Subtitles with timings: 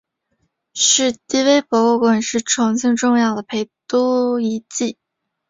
[0.73, 4.97] 史迪威博物馆是重庆重要的陪都遗迹。